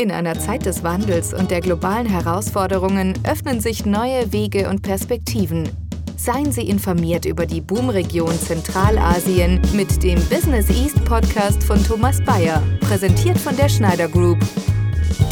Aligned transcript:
In 0.00 0.12
einer 0.12 0.38
Zeit 0.38 0.64
des 0.64 0.84
Wandels 0.84 1.34
und 1.34 1.50
der 1.50 1.60
globalen 1.60 2.06
Herausforderungen 2.06 3.14
öffnen 3.28 3.58
sich 3.60 3.84
neue 3.84 4.32
Wege 4.32 4.68
und 4.68 4.82
Perspektiven. 4.82 5.68
Seien 6.16 6.52
Sie 6.52 6.68
informiert 6.68 7.24
über 7.24 7.46
die 7.46 7.60
Boomregion 7.60 8.30
Zentralasien 8.30 9.60
mit 9.74 10.04
dem 10.04 10.20
Business 10.28 10.70
East 10.70 11.04
Podcast 11.04 11.64
von 11.64 11.82
Thomas 11.82 12.22
Bayer, 12.22 12.62
präsentiert 12.78 13.38
von 13.38 13.56
der 13.56 13.68
Schneider 13.68 14.06
Group, 14.06 14.38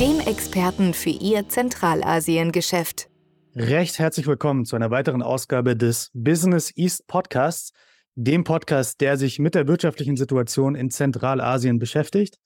dem 0.00 0.18
Experten 0.26 0.94
für 0.94 1.10
Ihr 1.10 1.48
Zentralasien-Geschäft. 1.48 3.08
Recht 3.54 4.00
herzlich 4.00 4.26
willkommen 4.26 4.64
zu 4.64 4.74
einer 4.74 4.90
weiteren 4.90 5.22
Ausgabe 5.22 5.76
des 5.76 6.10
Business 6.12 6.72
East 6.74 7.06
Podcasts, 7.06 7.70
dem 8.16 8.42
Podcast, 8.42 9.00
der 9.00 9.16
sich 9.16 9.38
mit 9.38 9.54
der 9.54 9.68
wirtschaftlichen 9.68 10.16
Situation 10.16 10.74
in 10.74 10.90
Zentralasien 10.90 11.78
beschäftigt. 11.78 12.40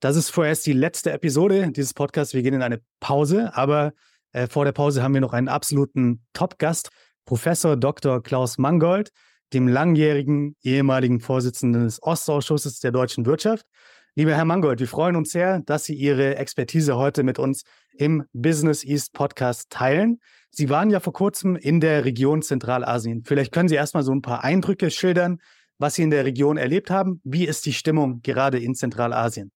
Das 0.00 0.16
ist 0.16 0.30
vorerst 0.30 0.64
die 0.64 0.72
letzte 0.72 1.12
Episode 1.12 1.70
dieses 1.72 1.92
Podcasts. 1.92 2.32
Wir 2.32 2.42
gehen 2.42 2.54
in 2.54 2.62
eine 2.62 2.80
Pause, 3.00 3.54
aber 3.54 3.92
äh, 4.32 4.46
vor 4.46 4.64
der 4.64 4.72
Pause 4.72 5.02
haben 5.02 5.12
wir 5.12 5.20
noch 5.20 5.34
einen 5.34 5.48
absoluten 5.48 6.24
Top-Gast, 6.32 6.88
Professor 7.26 7.76
Dr. 7.76 8.22
Klaus 8.22 8.56
Mangold, 8.56 9.10
dem 9.52 9.68
langjährigen 9.68 10.56
ehemaligen 10.62 11.20
Vorsitzenden 11.20 11.84
des 11.84 12.02
Ostausschusses 12.02 12.80
der 12.80 12.92
deutschen 12.92 13.26
Wirtschaft. 13.26 13.66
Lieber 14.14 14.34
Herr 14.34 14.46
Mangold, 14.46 14.80
wir 14.80 14.88
freuen 14.88 15.16
uns 15.16 15.32
sehr, 15.32 15.60
dass 15.60 15.84
Sie 15.84 15.94
Ihre 15.94 16.36
Expertise 16.36 16.96
heute 16.96 17.22
mit 17.22 17.38
uns 17.38 17.64
im 17.92 18.24
Business 18.32 18.82
East 18.82 19.12
Podcast 19.12 19.68
teilen. 19.68 20.18
Sie 20.50 20.70
waren 20.70 20.88
ja 20.88 21.00
vor 21.00 21.12
kurzem 21.12 21.56
in 21.56 21.78
der 21.78 22.06
Region 22.06 22.40
Zentralasien. 22.40 23.22
Vielleicht 23.26 23.52
können 23.52 23.68
Sie 23.68 23.74
erstmal 23.74 24.02
so 24.02 24.12
ein 24.12 24.22
paar 24.22 24.44
Eindrücke 24.44 24.90
schildern, 24.90 25.40
was 25.76 25.96
Sie 25.96 26.02
in 26.02 26.10
der 26.10 26.24
Region 26.24 26.56
erlebt 26.56 26.90
haben. 26.90 27.20
Wie 27.22 27.44
ist 27.44 27.66
die 27.66 27.74
Stimmung 27.74 28.22
gerade 28.22 28.58
in 28.58 28.74
Zentralasien? 28.74 29.52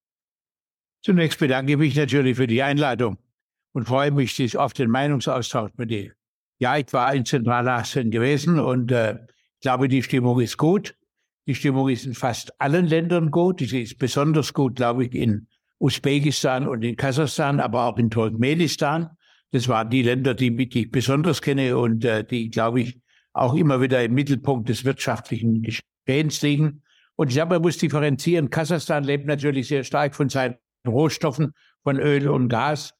Zunächst 1.04 1.38
bedanke 1.38 1.72
ich 1.72 1.78
mich 1.78 1.94
natürlich 1.96 2.38
für 2.38 2.46
die 2.46 2.62
Einladung 2.62 3.18
und 3.72 3.86
freue 3.86 4.10
mich 4.10 4.56
auf 4.56 4.72
den 4.72 4.88
Meinungsaustausch 4.90 5.72
mit 5.76 5.90
Ihnen. 5.90 6.12
Ja, 6.58 6.78
ich 6.78 6.90
war 6.94 7.14
in 7.14 7.26
Zentralasien 7.26 8.10
gewesen 8.10 8.58
und 8.58 8.90
äh, 8.90 9.16
ich 9.16 9.60
glaube, 9.60 9.88
die 9.88 10.02
Stimmung 10.02 10.40
ist 10.40 10.56
gut. 10.56 10.96
Die 11.46 11.54
Stimmung 11.54 11.90
ist 11.90 12.06
in 12.06 12.14
fast 12.14 12.58
allen 12.58 12.86
Ländern 12.86 13.30
gut. 13.30 13.60
Sie 13.60 13.82
ist 13.82 13.98
besonders 13.98 14.54
gut, 14.54 14.76
glaube 14.76 15.04
ich, 15.04 15.14
in 15.14 15.46
Usbekistan 15.78 16.66
und 16.66 16.82
in 16.82 16.96
Kasachstan, 16.96 17.60
aber 17.60 17.84
auch 17.84 17.98
in 17.98 18.08
Turkmenistan. 18.08 19.10
Das 19.50 19.68
waren 19.68 19.90
die 19.90 20.02
Länder, 20.02 20.32
die, 20.32 20.56
die 20.56 20.84
ich 20.84 20.90
besonders 20.90 21.42
kenne 21.42 21.76
und 21.76 22.02
äh, 22.06 22.24
die, 22.24 22.48
glaube 22.48 22.80
ich, 22.80 22.98
auch 23.34 23.52
immer 23.52 23.82
wieder 23.82 24.02
im 24.02 24.14
Mittelpunkt 24.14 24.70
des 24.70 24.86
wirtschaftlichen 24.86 25.60
Geschehens 25.60 26.40
liegen. 26.40 26.82
Und 27.16 27.28
ich 27.28 27.34
glaube, 27.34 27.56
man 27.56 27.62
muss 27.62 27.76
differenzieren. 27.76 28.48
Kasachstan 28.48 29.04
lebt 29.04 29.26
natürlich 29.26 29.68
sehr 29.68 29.84
stark 29.84 30.14
von 30.14 30.30
seinen 30.30 30.56
Rohstoffen, 30.86 31.52
von 31.82 31.98
Öl 31.98 32.28
und 32.28 32.48
Gas. 32.48 32.94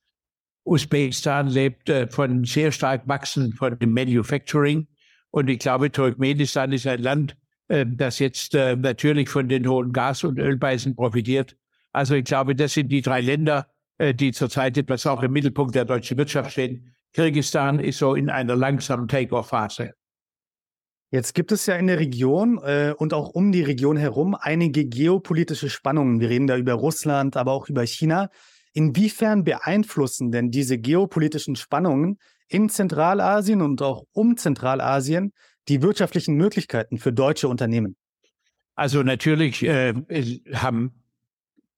Usbekistan 0.65 1.49
lebt 1.49 1.89
äh, 1.89 2.09
von 2.09 2.45
sehr 2.45 2.73
stark 2.73 3.07
wachsen 3.07 3.53
von 3.53 3.79
dem 3.79 3.93
Manufacturing. 3.93 4.87
Und 5.31 5.49
ich 5.49 5.59
glaube, 5.59 5.91
Turkmenistan 5.91 6.73
ist 6.73 6.87
ein 6.87 7.03
Land, 7.03 7.37
äh, 7.69 7.85
das 7.87 8.19
jetzt 8.19 8.55
äh, 8.55 8.77
natürlich 8.77 9.29
von 9.29 9.49
den 9.49 9.69
hohen 9.69 9.93
Gas- 9.93 10.25
und 10.25 10.39
Ölpreisen 10.39 10.97
profitiert. 10.97 11.57
Also 11.93 12.15
ich 12.15 12.25
glaube, 12.25 12.55
das 12.55 12.75
sind 12.75 12.89
die 12.89 13.03
drei 13.03 13.21
Länder, 13.21 13.69
äh, 13.99 14.15
die 14.15 14.33
zurzeit 14.33 14.79
etwas 14.79 15.07
auch 15.07 15.23
im 15.23 15.33
Mittelpunkt 15.33 15.75
der 15.75 15.85
deutschen 15.85 16.17
Wirtschaft 16.17 16.53
stehen. 16.53 16.95
Kirgisistan 17.13 17.79
ist 17.79 17.99
so 17.99 18.15
in 18.15 18.31
einer 18.31 18.57
langsamen 18.57 19.07
Take-off-Phase. 19.07 19.93
Jetzt 21.15 21.33
gibt 21.37 21.53
es 21.53 21.67
ja 21.67 21.77
in 21.77 21.87
der 21.87 22.01
Region 22.01 22.59
äh, 22.65 22.93
und 22.99 23.15
auch 23.15 23.29
um 23.29 23.53
die 23.53 23.63
Region 23.63 23.97
herum 23.97 24.35
einige 24.35 24.85
geopolitische 24.85 25.71
Spannungen. 25.71 26.19
Wir 26.19 26.29
reden 26.29 26.49
da 26.49 26.57
über 26.57 26.73
Russland, 26.73 27.37
aber 27.37 27.53
auch 27.53 27.69
über 27.69 27.87
China. 27.87 28.31
Inwiefern 28.73 29.45
beeinflussen 29.45 30.33
denn 30.33 30.51
diese 30.51 30.77
geopolitischen 30.77 31.55
Spannungen 31.55 32.19
in 32.49 32.69
Zentralasien 32.69 33.63
und 33.63 33.81
auch 33.81 34.07
um 34.11 34.37
Zentralasien 34.37 35.33
die 35.69 35.83
wirtschaftlichen 35.83 36.35
Möglichkeiten 36.35 36.99
für 36.99 37.13
deutsche 37.13 37.47
Unternehmen? 37.47 37.95
Also 38.75 39.05
natürlich 39.05 39.63
äh, 39.63 39.95
haben 40.53 41.05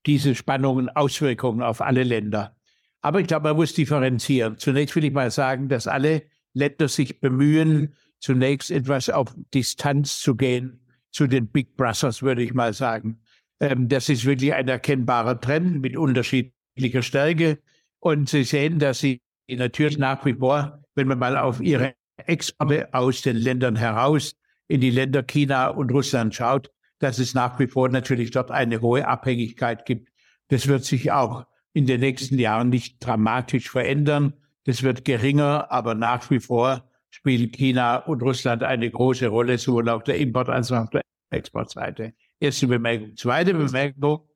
diese 0.06 0.34
Spannungen 0.34 0.88
Auswirkungen 0.88 1.60
auf 1.60 1.82
alle 1.82 2.04
Länder. 2.04 2.56
Aber 3.02 3.20
ich 3.20 3.26
glaube, 3.26 3.48
man 3.50 3.56
muss 3.56 3.74
differenzieren. 3.74 4.56
Zunächst 4.56 4.96
will 4.96 5.04
ich 5.04 5.12
mal 5.12 5.30
sagen, 5.30 5.68
dass 5.68 5.86
alle 5.86 6.22
Länder 6.54 6.88
sich 6.88 7.20
bemühen, 7.20 7.94
zunächst 8.20 8.70
etwas 8.70 9.10
auf 9.10 9.34
Distanz 9.54 10.18
zu 10.18 10.34
gehen 10.34 10.80
zu 11.10 11.26
den 11.26 11.48
Big 11.48 11.76
Brothers, 11.76 12.22
würde 12.22 12.42
ich 12.42 12.54
mal 12.54 12.72
sagen. 12.72 13.20
Ähm, 13.60 13.88
das 13.88 14.08
ist 14.08 14.24
wirklich 14.24 14.52
ein 14.52 14.68
erkennbarer 14.68 15.40
Trend 15.40 15.80
mit 15.80 15.96
unterschiedlicher 15.96 17.02
Stärke. 17.02 17.58
Und 18.00 18.28
Sie 18.28 18.44
sehen, 18.44 18.78
dass 18.78 19.00
Sie 19.00 19.20
natürlich 19.48 19.98
nach 19.98 20.24
wie 20.24 20.34
vor, 20.34 20.82
wenn 20.94 21.08
man 21.08 21.18
mal 21.18 21.36
auf 21.36 21.60
Ihre 21.60 21.94
Exporte 22.16 22.92
aus 22.92 23.22
den 23.22 23.36
Ländern 23.36 23.76
heraus 23.76 24.34
in 24.68 24.80
die 24.80 24.90
Länder 24.90 25.22
China 25.22 25.68
und 25.68 25.90
Russland 25.90 26.34
schaut, 26.34 26.70
dass 26.98 27.18
es 27.18 27.34
nach 27.34 27.58
wie 27.58 27.66
vor 27.66 27.88
natürlich 27.88 28.30
dort 28.30 28.50
eine 28.50 28.80
hohe 28.80 29.06
Abhängigkeit 29.06 29.84
gibt. 29.84 30.10
Das 30.48 30.66
wird 30.66 30.84
sich 30.84 31.12
auch 31.12 31.46
in 31.72 31.86
den 31.86 32.00
nächsten 32.00 32.38
Jahren 32.38 32.70
nicht 32.70 32.98
dramatisch 33.00 33.70
verändern. 33.70 34.34
Das 34.64 34.82
wird 34.82 35.04
geringer, 35.04 35.70
aber 35.70 35.94
nach 35.94 36.30
wie 36.30 36.40
vor 36.40 36.88
spielen 37.16 37.50
China 37.50 37.96
und 37.96 38.22
Russland 38.22 38.62
eine 38.62 38.90
große 38.90 39.28
Rolle, 39.28 39.56
sowohl 39.56 39.88
auf 39.88 40.04
der 40.04 40.18
Import- 40.18 40.50
als 40.50 40.70
auch 40.70 40.84
auf 40.84 40.90
der 40.90 41.00
Exportseite. 41.30 42.12
Erste 42.38 42.66
Bemerkung. 42.66 43.16
Zweite 43.16 43.54
Bemerkung. 43.54 44.28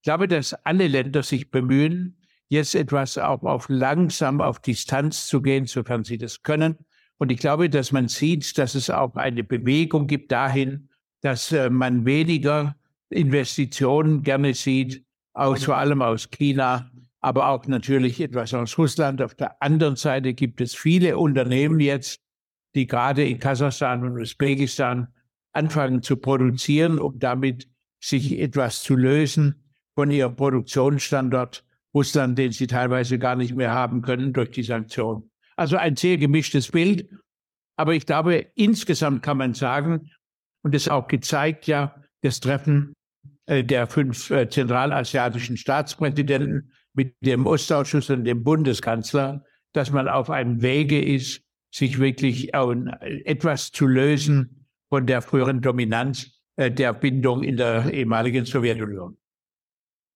Ich 0.00 0.02
glaube, 0.02 0.28
dass 0.28 0.52
alle 0.64 0.88
Länder 0.88 1.22
sich 1.22 1.50
bemühen, 1.50 2.20
jetzt 2.48 2.74
etwas 2.74 3.16
auch 3.16 3.42
auf 3.42 3.68
langsam 3.70 4.42
auf 4.42 4.60
Distanz 4.60 5.26
zu 5.26 5.40
gehen, 5.40 5.64
sofern 5.64 6.04
sie 6.04 6.18
das 6.18 6.42
können. 6.42 6.76
Und 7.16 7.32
ich 7.32 7.38
glaube, 7.38 7.70
dass 7.70 7.92
man 7.92 8.08
sieht, 8.08 8.58
dass 8.58 8.74
es 8.74 8.90
auch 8.90 9.14
eine 9.14 9.42
Bewegung 9.42 10.06
gibt 10.06 10.30
dahin, 10.30 10.90
dass 11.22 11.50
äh, 11.50 11.70
man 11.70 12.04
weniger 12.04 12.76
Investitionen 13.08 14.22
gerne 14.22 14.52
sieht, 14.52 15.02
aus, 15.32 15.64
vor 15.64 15.78
allem 15.78 16.02
aus 16.02 16.30
China, 16.30 16.90
aber 17.26 17.48
auch 17.48 17.66
natürlich 17.66 18.20
etwas 18.20 18.54
aus 18.54 18.78
Russland. 18.78 19.20
Auf 19.20 19.34
der 19.34 19.60
anderen 19.60 19.96
Seite 19.96 20.32
gibt 20.32 20.60
es 20.60 20.76
viele 20.76 21.18
Unternehmen 21.18 21.80
jetzt, 21.80 22.20
die 22.76 22.86
gerade 22.86 23.26
in 23.26 23.40
Kasachstan 23.40 24.04
und 24.04 24.20
Usbekistan 24.20 25.08
anfangen 25.52 26.02
zu 26.02 26.18
produzieren, 26.18 27.00
um 27.00 27.18
damit 27.18 27.68
sich 28.00 28.38
etwas 28.38 28.84
zu 28.84 28.94
lösen 28.94 29.72
von 29.96 30.12
ihrem 30.12 30.36
Produktionsstandort 30.36 31.64
Russland, 31.92 32.38
den 32.38 32.52
sie 32.52 32.68
teilweise 32.68 33.18
gar 33.18 33.34
nicht 33.34 33.56
mehr 33.56 33.72
haben 33.72 34.02
können 34.02 34.32
durch 34.32 34.52
die 34.52 34.62
Sanktionen. 34.62 35.28
Also 35.56 35.78
ein 35.78 35.96
sehr 35.96 36.18
gemischtes 36.18 36.70
Bild. 36.70 37.10
Aber 37.74 37.94
ich 37.94 38.06
glaube, 38.06 38.46
insgesamt 38.54 39.24
kann 39.24 39.38
man 39.38 39.52
sagen, 39.52 40.12
und 40.62 40.76
das 40.76 40.86
auch 40.86 41.08
gezeigt 41.08 41.66
ja, 41.66 42.00
das 42.22 42.38
Treffen 42.38 42.92
äh, 43.46 43.64
der 43.64 43.88
fünf 43.88 44.30
äh, 44.30 44.48
zentralasiatischen 44.48 45.56
Staatspräsidenten 45.56 46.70
mit 46.96 47.14
dem 47.20 47.46
Ostausschuss 47.46 48.10
und 48.10 48.24
dem 48.24 48.42
Bundeskanzler, 48.42 49.44
dass 49.72 49.90
man 49.90 50.08
auf 50.08 50.30
einem 50.30 50.62
Wege 50.62 51.02
ist, 51.02 51.42
sich 51.70 51.98
wirklich 51.98 52.54
etwas 52.54 53.70
zu 53.70 53.86
lösen 53.86 54.66
von 54.88 55.06
der 55.06 55.20
früheren 55.20 55.60
Dominanz 55.60 56.30
äh, 56.56 56.70
der 56.70 56.94
Bindung 56.94 57.42
in 57.42 57.56
der 57.56 57.92
ehemaligen 57.92 58.46
Sowjetunion. 58.46 59.18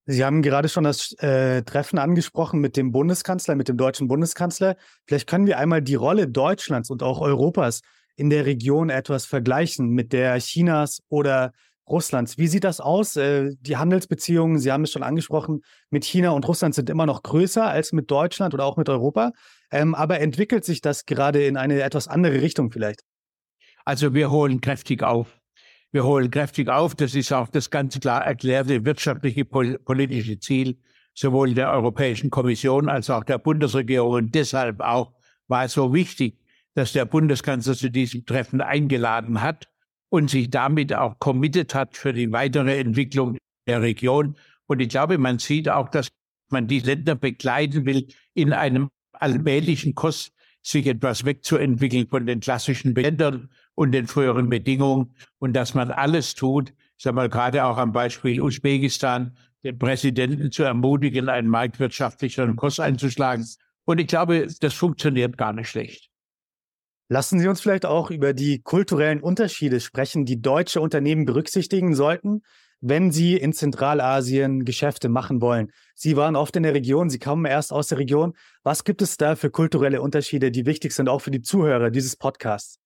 Sie 0.07 0.25
haben 0.25 0.43
gerade 0.43 0.69
schon 0.69 0.85
das 0.85 1.13
äh, 1.19 1.63
Treffen 1.63 1.99
angesprochen 1.99 2.61
mit 2.61 2.77
dem 2.77 2.91
Bundeskanzler, 2.91 3.55
mit 3.55 3.69
dem 3.69 3.77
deutschen 3.77 4.09
Bundeskanzler. 4.09 4.77
Vielleicht 5.07 5.29
können 5.29 5.47
wir 5.47 5.59
einmal 5.59 5.83
die 5.83 5.95
Rolle 5.95 6.27
Deutschlands 6.27 6.91
und 6.91 7.03
auch 7.03 7.21
Europas 7.21 7.83
in 8.17 8.31
der 8.31 8.47
Region 8.47 8.91
etwas 8.91 9.27
vergleichen 9.27 9.91
mit 9.91 10.13
der 10.13 10.39
Chinas 10.39 11.03
oder 11.09 11.53
Russlands. 11.91 12.39
Wie 12.39 12.47
sieht 12.47 12.65
das 12.65 12.81
aus? 12.81 13.17
Äh, 13.17 13.51
die 13.61 13.77
Handelsbeziehungen, 13.77 14.59
Sie 14.59 14.73
haben 14.73 14.85
es 14.85 14.93
schon 14.93 15.03
angesprochen, 15.03 15.63
mit 15.91 16.05
China 16.05 16.31
und 16.31 16.47
Russland 16.47 16.75
sind 16.75 16.91
immer 16.91 17.07
noch 17.07 17.23
größer 17.23 17.67
als 17.67 17.93
mit 17.93 18.11
Deutschland 18.11 18.55
oder 18.55 18.65
auch 18.65 18.77
mit 18.77 18.89
Europa. 18.89 19.33
Ähm, 19.71 19.95
aber 19.95 20.21
entwickelt 20.21 20.65
sich 20.65 20.81
das 20.81 21.07
gerade 21.07 21.45
in 21.45 21.57
eine 21.57 21.83
etwas 21.83 22.09
andere 22.09 22.41
Richtung 22.41 22.71
vielleicht? 22.71 23.03
Also 23.85 24.15
wir 24.15 24.31
holen 24.31 24.61
kräftig 24.61 25.03
auf. 25.03 25.41
Wir 25.93 26.05
holen 26.05 26.31
kräftig 26.31 26.69
auf. 26.69 26.95
Das 26.95 27.15
ist 27.15 27.33
auch 27.33 27.49
das 27.49 27.71
ganz 27.71 27.99
klar 27.99 28.25
erklärte 28.25 28.85
wirtschaftliche 28.85 29.45
politische 29.45 30.39
Ziel 30.39 30.79
sowohl 31.15 31.55
der 31.55 31.71
Europäischen 31.71 32.31
Kommission 32.31 32.89
als 32.89 33.11
auch 33.11 33.25
der 33.25 33.39
Bundesregierung. 33.39 34.13
Und 34.13 34.35
deshalb 34.35 34.81
auch 34.81 35.13
war 35.49 35.65
es 35.65 35.73
so 35.73 35.93
wichtig, 35.93 36.39
dass 36.75 36.93
der 36.93 37.05
Bundeskanzler 37.05 37.75
zu 37.75 37.91
diesem 37.91 38.25
Treffen 38.25 38.61
eingeladen 38.61 39.43
hat 39.43 39.69
und 40.11 40.29
sich 40.29 40.51
damit 40.51 40.93
auch 40.93 41.19
committed 41.19 41.75
hat 41.75 41.97
für 41.97 42.13
die 42.13 42.31
weitere 42.31 42.79
Entwicklung 42.79 43.39
der 43.67 43.81
Region. 43.81 44.37
Und 44.67 44.81
ich 44.81 44.89
glaube, 44.89 45.19
man 45.19 45.39
sieht 45.39 45.69
auch, 45.69 45.89
dass 45.89 46.09
man 46.51 46.67
die 46.67 46.81
Länder 46.81 47.15
begleiten 47.15 47.87
will, 47.87 48.09
in 48.35 48.53
einem 48.53 48.91
allmählichen 49.13 49.95
Kurs 49.95 50.33
sich 50.63 50.87
etwas 50.87 51.25
wegzuentwickeln 51.25 52.09
von 52.09 52.27
den 52.27 52.41
klassischen 52.41 52.95
Ländern 52.95 53.49
und 53.75 53.93
den 53.93 54.07
früheren 54.07 54.51
Bedingungen 54.51 55.15
und 55.39 55.55
dass 55.55 55.75
man 55.75 55.91
alles 55.91 56.35
tut, 56.35 56.71
ich 56.71 57.05
sage 57.05 57.17
mal 57.17 57.31
gerade 57.31 57.65
auch 57.65 57.79
am 57.79 57.93
Beispiel 57.93 58.43
Usbekistan, 58.43 59.37
den 59.65 59.79
Präsidenten 59.79 60.51
zu 60.51 60.65
ermutigen, 60.65 61.29
einen 61.29 61.49
marktwirtschaftlicheren 61.49 62.57
Kurs 62.57 62.79
einzuschlagen. 62.79 63.47
Und 63.85 64.01
ich 64.01 64.07
glaube, 64.07 64.49
das 64.61 64.75
funktioniert 64.75 65.39
gar 65.39 65.53
nicht 65.53 65.69
schlecht. 65.69 66.10
Lassen 67.13 67.41
Sie 67.41 67.49
uns 67.49 67.61
vielleicht 67.61 67.87
auch 67.87 68.13
über 68.13 68.33
die 68.33 68.63
kulturellen 68.63 69.21
Unterschiede 69.21 69.81
sprechen, 69.81 70.27
die 70.27 70.41
deutsche 70.41 70.81
Unternehmen 70.81 71.25
berücksichtigen 71.25 71.97
sollten, 71.97 72.43
wenn 72.81 73.11
sie 73.11 73.37
in 73.37 73.53
Zentralasien 73.53 74.65
Geschäfte 74.65 75.09
machen 75.09 75.41
wollen. 75.41 75.73
Sie 75.97 76.17
waren 76.17 76.37
oft 76.37 76.55
in 76.55 76.63
der 76.63 76.73
Region, 76.73 77.11
Sie 77.11 77.19
kommen 77.19 77.47
erst 77.47 77.73
aus 77.73 77.89
der 77.89 77.99
Region. 77.99 78.35
Was 78.63 78.85
gibt 78.85 79.03
es 79.03 79.17
da 79.17 79.35
für 79.35 79.51
kulturelle 79.51 80.01
Unterschiede, 80.01 80.53
die 80.53 80.67
wichtig 80.67 80.93
sind, 80.93 81.09
auch 81.09 81.19
für 81.19 81.33
die 81.33 81.43
Zuhörer 81.43 81.91
dieses 81.91 82.15
Podcasts? 82.15 82.79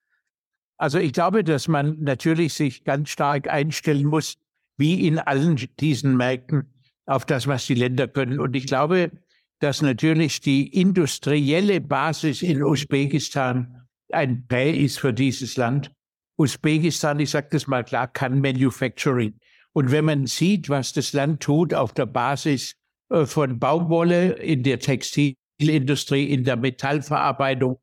Also 0.78 0.98
ich 0.98 1.12
glaube, 1.12 1.44
dass 1.44 1.68
man 1.68 1.98
natürlich 2.00 2.54
sich 2.54 2.82
ganz 2.82 3.10
stark 3.10 3.50
einstellen 3.50 4.06
muss, 4.06 4.36
wie 4.78 5.06
in 5.06 5.18
allen 5.18 5.60
diesen 5.78 6.16
Märkten, 6.16 6.72
auf 7.04 7.26
das, 7.26 7.46
was 7.46 7.66
die 7.66 7.74
Länder 7.74 8.08
können. 8.08 8.40
Und 8.40 8.56
ich 8.56 8.66
glaube, 8.66 9.10
dass 9.58 9.82
natürlich 9.82 10.40
die 10.40 10.66
industrielle 10.80 11.82
Basis 11.82 12.40
in 12.40 12.62
Usbekistan 12.62 13.83
ein 14.14 14.46
Prä 14.46 14.70
ist 14.70 14.99
für 14.99 15.12
dieses 15.12 15.56
Land. 15.56 15.93
Usbekistan, 16.37 17.20
ich 17.20 17.31
sage 17.31 17.49
das 17.52 17.66
mal 17.66 17.84
klar, 17.84 18.08
kann 18.08 18.40
Manufacturing. 18.40 19.38
Und 19.72 19.90
wenn 19.90 20.05
man 20.05 20.26
sieht, 20.26 20.69
was 20.69 20.93
das 20.93 21.12
Land 21.12 21.43
tut 21.43 21.75
auf 21.75 21.93
der 21.93 22.06
Basis 22.06 22.76
äh, 23.11 23.26
von 23.26 23.58
Baumwolle 23.58 24.32
in 24.34 24.62
der 24.62 24.78
Textilindustrie, 24.78 26.31
in 26.31 26.44
der 26.44 26.56
Metallverarbeitung, 26.56 27.81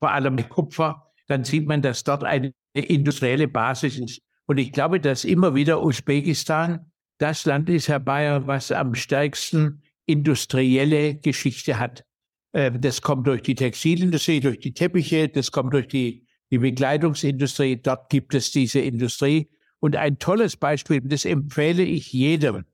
vor 0.00 0.10
allem 0.10 0.48
Kupfer, 0.48 1.12
dann 1.28 1.44
sieht 1.44 1.66
man, 1.66 1.82
dass 1.82 2.04
dort 2.04 2.24
eine 2.24 2.52
industrielle 2.74 3.48
Basis 3.48 3.98
ist. 3.98 4.22
Und 4.46 4.58
ich 4.58 4.72
glaube, 4.72 4.98
dass 5.00 5.24
immer 5.24 5.54
wieder 5.54 5.82
Usbekistan 5.82 6.90
das 7.18 7.44
Land 7.44 7.68
ist, 7.68 7.88
Herr 7.88 8.00
Bayer, 8.00 8.46
was 8.46 8.72
am 8.72 8.94
stärksten 8.94 9.82
industrielle 10.06 11.16
Geschichte 11.16 11.78
hat. 11.78 12.04
Äh, 12.52 12.72
das 12.72 13.02
kommt 13.02 13.26
durch 13.26 13.42
die 13.42 13.54
Textilindustrie, 13.54 14.40
durch 14.40 14.58
die 14.58 14.74
Teppiche, 14.74 15.28
das 15.28 15.50
kommt 15.50 15.74
durch 15.74 15.88
die, 15.88 16.26
die 16.50 16.58
Bekleidungsindustrie. 16.58 17.80
Dort 17.82 18.10
gibt 18.10 18.34
es 18.34 18.50
diese 18.50 18.80
Industrie. 18.80 19.48
Und 19.80 19.96
ein 19.96 20.18
tolles 20.18 20.56
Beispiel, 20.56 21.00
das 21.00 21.24
empfehle 21.24 21.82
ich 21.82 22.12
jedem, 22.12 22.64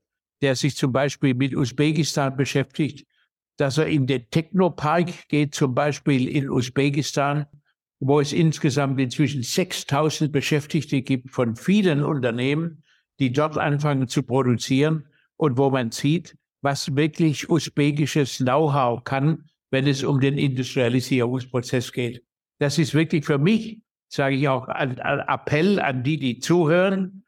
der 0.41 0.55
sich 0.55 0.75
zum 0.75 0.91
Beispiel 0.91 1.33
mit 1.33 1.55
Usbekistan 1.55 2.35
beschäftigt, 2.35 3.07
dass 3.57 3.77
er 3.77 3.87
in 3.87 4.05
den 4.07 4.29
Technopark 4.29 5.27
geht, 5.29 5.55
zum 5.55 5.73
Beispiel 5.73 6.27
in 6.27 6.49
Usbekistan, 6.49 7.45
wo 7.99 8.19
es 8.19 8.33
insgesamt 8.33 8.99
inzwischen 8.99 9.41
6000 9.41 10.31
Beschäftigte 10.31 11.01
gibt 11.01 11.31
von 11.31 11.55
vielen 11.55 12.03
Unternehmen, 12.03 12.83
die 13.19 13.31
dort 13.31 13.57
anfangen 13.57 14.07
zu 14.07 14.21
produzieren 14.21 15.07
und 15.37 15.57
wo 15.57 15.71
man 15.71 15.91
sieht, 15.91 16.37
was 16.61 16.95
wirklich 16.95 17.49
usbekisches 17.49 18.37
Know-how 18.37 19.03
kann, 19.03 19.45
wenn 19.71 19.87
es 19.87 20.03
um 20.03 20.19
den 20.19 20.37
Industrialisierungsprozess 20.37 21.91
geht. 21.91 22.23
Das 22.59 22.77
ist 22.77 22.93
wirklich 22.93 23.25
für 23.25 23.37
mich, 23.37 23.81
sage 24.07 24.35
ich 24.35 24.47
auch, 24.47 24.67
ein, 24.67 24.99
ein 24.99 25.19
Appell 25.19 25.79
an 25.79 26.03
die, 26.03 26.17
die 26.17 26.39
zuhören. 26.39 27.23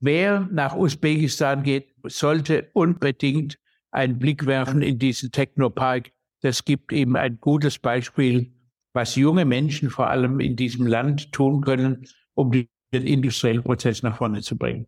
Wer 0.00 0.48
nach 0.52 0.76
Usbekistan 0.76 1.62
geht, 1.62 1.94
sollte 2.04 2.70
unbedingt 2.72 3.58
einen 3.90 4.18
Blick 4.18 4.46
werfen 4.46 4.82
in 4.82 4.98
diesen 4.98 5.30
Technopark. 5.30 6.10
Das 6.40 6.64
gibt 6.64 6.92
ihm 6.92 7.14
ein 7.14 7.38
gutes 7.40 7.78
Beispiel, 7.78 8.52
was 8.94 9.16
junge 9.16 9.44
Menschen 9.44 9.90
vor 9.90 10.08
allem 10.08 10.40
in 10.40 10.56
diesem 10.56 10.86
Land 10.86 11.32
tun 11.32 11.60
können, 11.60 12.06
um 12.34 12.50
den 12.50 12.66
industriellen 12.92 13.62
Prozess 13.62 14.02
nach 14.02 14.16
vorne 14.16 14.40
zu 14.40 14.56
bringen. 14.56 14.86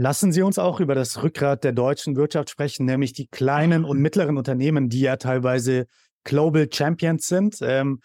Lassen 0.00 0.30
Sie 0.30 0.42
uns 0.42 0.60
auch 0.60 0.78
über 0.78 0.94
das 0.94 1.24
Rückgrat 1.24 1.64
der 1.64 1.72
deutschen 1.72 2.14
Wirtschaft 2.14 2.50
sprechen, 2.50 2.86
nämlich 2.86 3.14
die 3.14 3.26
kleinen 3.26 3.84
und 3.84 3.98
mittleren 3.98 4.38
Unternehmen, 4.38 4.88
die 4.88 5.00
ja 5.00 5.16
teilweise 5.16 5.86
Global 6.22 6.68
Champions 6.72 7.26
sind. 7.26 7.58
Ähm, 7.62 7.98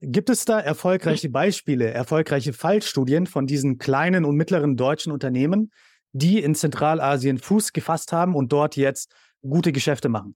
gibt 0.00 0.30
es 0.30 0.44
da 0.46 0.58
erfolgreiche 0.58 1.28
Beispiele, 1.28 1.92
erfolgreiche 1.92 2.52
Fallstudien 2.52 3.28
von 3.28 3.46
diesen 3.46 3.78
kleinen 3.78 4.24
und 4.24 4.34
mittleren 4.34 4.76
deutschen 4.76 5.12
Unternehmen, 5.12 5.70
die 6.10 6.42
in 6.42 6.56
Zentralasien 6.56 7.38
Fuß 7.38 7.72
gefasst 7.72 8.12
haben 8.12 8.34
und 8.34 8.50
dort 8.50 8.74
jetzt 8.74 9.14
gute 9.40 9.70
Geschäfte 9.70 10.08
machen? 10.08 10.34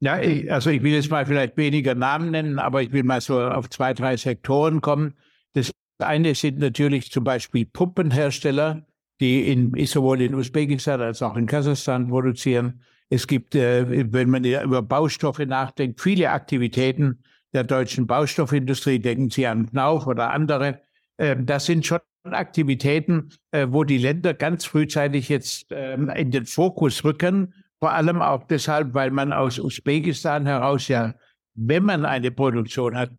Ja, 0.00 0.18
ich, 0.18 0.50
also 0.50 0.70
ich 0.70 0.82
will 0.82 0.94
jetzt 0.94 1.10
mal 1.10 1.26
vielleicht 1.26 1.58
weniger 1.58 1.94
Namen 1.94 2.30
nennen, 2.30 2.58
aber 2.58 2.80
ich 2.80 2.90
will 2.92 3.02
mal 3.02 3.20
so 3.20 3.38
auf 3.38 3.68
zwei, 3.68 3.92
drei 3.92 4.16
Sektoren 4.16 4.80
kommen. 4.80 5.18
Das 5.52 5.72
eine 5.98 6.34
sind 6.34 6.58
natürlich 6.58 7.10
zum 7.10 7.24
Beispiel 7.24 7.66
Pumpenhersteller, 7.66 8.87
die 9.20 9.50
in, 9.50 9.86
sowohl 9.86 10.20
in 10.20 10.34
Usbekistan 10.34 11.00
als 11.00 11.22
auch 11.22 11.36
in 11.36 11.46
Kasachstan 11.46 12.08
produzieren. 12.08 12.82
Es 13.10 13.26
gibt, 13.26 13.54
äh, 13.54 14.12
wenn 14.12 14.30
man 14.30 14.44
über 14.44 14.82
Baustoffe 14.82 15.46
nachdenkt, 15.46 16.00
viele 16.00 16.30
Aktivitäten 16.30 17.22
der 17.52 17.64
deutschen 17.64 18.06
Baustoffindustrie. 18.06 18.98
Denken 18.98 19.30
Sie 19.30 19.46
an 19.46 19.70
Knauf 19.70 20.06
oder 20.06 20.30
andere. 20.30 20.82
Äh, 21.16 21.36
das 21.40 21.66
sind 21.66 21.86
schon 21.86 22.00
Aktivitäten, 22.24 23.30
äh, 23.52 23.66
wo 23.70 23.84
die 23.84 23.98
Länder 23.98 24.34
ganz 24.34 24.64
frühzeitig 24.64 25.28
jetzt 25.28 25.66
ähm, 25.70 26.10
in 26.10 26.30
den 26.30 26.46
Fokus 26.46 27.04
rücken. 27.04 27.54
Vor 27.80 27.92
allem 27.92 28.20
auch 28.20 28.44
deshalb, 28.44 28.94
weil 28.94 29.10
man 29.10 29.32
aus 29.32 29.58
Usbekistan 29.58 30.46
heraus 30.46 30.88
ja, 30.88 31.14
wenn 31.54 31.84
man 31.84 32.04
eine 32.04 32.30
Produktion 32.30 32.96
hat, 32.96 33.10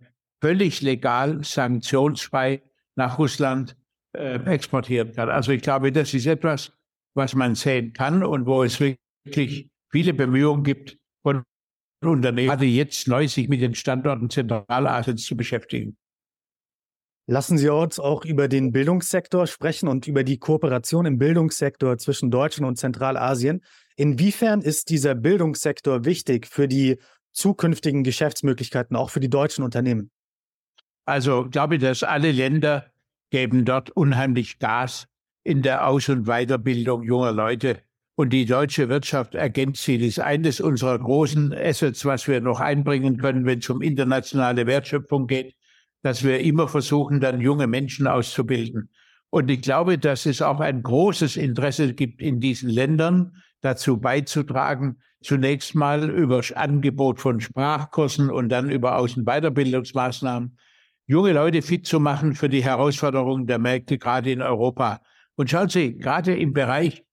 völlig 0.41 0.81
legal, 0.81 1.43
sanktionsfrei 1.43 2.61
nach 2.95 3.17
Russland 3.17 3.75
äh, 4.13 4.35
exportieren 4.45 5.13
kann. 5.13 5.29
Also 5.29 5.51
ich 5.51 5.61
glaube, 5.61 5.91
das 5.91 6.13
ist 6.13 6.25
etwas, 6.25 6.71
was 7.15 7.35
man 7.35 7.55
sehen 7.55 7.93
kann 7.93 8.23
und 8.23 8.45
wo 8.45 8.63
es 8.63 8.79
wirklich 8.79 9.69
viele 9.91 10.13
Bemühungen 10.13 10.63
gibt 10.63 10.97
von 11.21 11.43
Unternehmen, 12.03 12.49
gerade 12.49 12.65
jetzt 12.65 13.07
neu 13.07 13.27
sich 13.27 13.49
mit 13.49 13.61
den 13.61 13.75
Standorten 13.75 14.29
Zentralasiens 14.29 15.25
zu 15.25 15.35
beschäftigen. 15.35 15.97
Lassen 17.27 17.59
Sie 17.59 17.69
uns 17.69 17.99
auch 17.99 18.25
über 18.25 18.47
den 18.47 18.71
Bildungssektor 18.71 19.45
sprechen 19.45 19.87
und 19.87 20.07
über 20.07 20.23
die 20.23 20.39
Kooperation 20.39 21.05
im 21.05 21.19
Bildungssektor 21.19 21.99
zwischen 21.99 22.31
Deutschland 22.31 22.67
und 22.67 22.77
Zentralasien. 22.77 23.63
Inwiefern 23.95 24.61
ist 24.61 24.89
dieser 24.89 25.13
Bildungssektor 25.13 26.05
wichtig 26.05 26.47
für 26.47 26.67
die 26.67 26.97
zukünftigen 27.31 28.03
Geschäftsmöglichkeiten, 28.03 28.95
auch 28.95 29.11
für 29.11 29.19
die 29.19 29.29
deutschen 29.29 29.63
Unternehmen? 29.63 30.09
Also 31.05 31.45
ich 31.45 31.51
glaube, 31.51 31.77
dass 31.77 32.01
alle 32.01 32.31
Länder 32.31 32.91
geben 33.29 33.65
dort 33.65 33.91
unheimlich 33.91 34.59
Gas 34.59 35.07
in 35.43 35.61
der 35.61 35.87
Aus- 35.87 36.09
und 36.09 36.25
Weiterbildung 36.25 37.03
junger 37.03 37.31
Leute. 37.31 37.79
Und 38.15 38.31
die 38.31 38.45
deutsche 38.45 38.89
Wirtschaft 38.89 39.33
ergänzt 39.33 39.83
sie. 39.83 39.97
Das 39.97 40.07
ist 40.07 40.19
eines 40.19 40.59
unserer 40.59 40.99
großen 40.99 41.53
Assets, 41.53 42.03
was 42.03 42.27
wir 42.27 42.41
noch 42.41 42.59
einbringen 42.59 43.17
können, 43.17 43.45
wenn 43.45 43.59
es 43.59 43.69
um 43.69 43.81
internationale 43.81 44.67
Wertschöpfung 44.67 45.27
geht, 45.27 45.55
dass 46.01 46.23
wir 46.23 46.39
immer 46.41 46.67
versuchen, 46.67 47.21
dann 47.21 47.39
junge 47.39 47.67
Menschen 47.67 48.07
auszubilden. 48.07 48.89
Und 49.29 49.49
ich 49.49 49.61
glaube, 49.61 49.97
dass 49.97 50.25
es 50.25 50.41
auch 50.41 50.59
ein 50.59 50.83
großes 50.83 51.37
Interesse 51.37 51.93
gibt 51.93 52.21
in 52.21 52.39
diesen 52.39 52.69
Ländern, 52.69 53.33
dazu 53.61 53.97
beizutragen, 53.97 54.97
zunächst 55.21 55.75
mal 55.75 56.09
über 56.09 56.41
Angebot 56.55 57.19
von 57.19 57.39
Sprachkursen 57.39 58.29
und 58.29 58.49
dann 58.49 58.69
über 58.69 58.97
Aus- 58.97 59.17
und 59.17 59.25
Weiterbildungsmaßnahmen 59.25 60.57
junge 61.09 61.33
Leute 61.33 61.63
fit 61.63 61.87
zu 61.87 61.99
machen 61.99 62.35
für 62.35 62.49
die 62.49 62.63
Herausforderungen 62.63 63.47
der 63.47 63.57
Märkte, 63.57 63.97
gerade 63.97 64.31
in 64.31 64.43
Europa. 64.43 65.01
Und 65.35 65.49
schauen 65.49 65.67
Sie, 65.67 65.97
gerade 65.97 66.37
im 66.37 66.53
Bereich 66.53 67.03